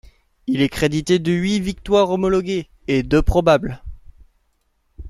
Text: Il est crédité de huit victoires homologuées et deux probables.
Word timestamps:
Il 0.47 0.63
est 0.63 0.69
crédité 0.69 1.19
de 1.19 1.31
huit 1.31 1.59
victoires 1.59 2.09
homologuées 2.09 2.67
et 2.87 3.03
deux 3.03 3.21
probables. 3.21 3.83